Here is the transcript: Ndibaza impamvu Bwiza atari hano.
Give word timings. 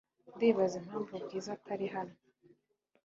Ndibaza 0.35 0.75
impamvu 0.81 1.13
Bwiza 1.23 1.49
atari 1.57 1.87
hano. 1.95 2.15